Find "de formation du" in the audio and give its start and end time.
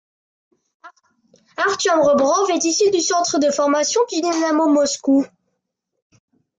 3.37-4.19